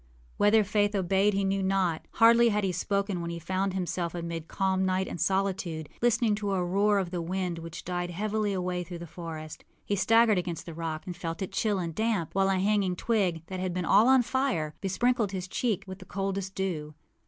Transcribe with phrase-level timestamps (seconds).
[0.01, 0.03] â
[0.37, 2.07] Whether Faith obeyed he knew not.
[2.13, 6.53] Hardly had he spoken when he found himself amid calm night and solitude, listening to
[6.53, 9.63] a roar of the wind which died heavily away through the forest.
[9.85, 13.43] He staggered against the rock, and felt it chill and damp; while a hanging twig,
[13.45, 16.95] that had been all on fire, besprinkled his cheek with the coldest dew.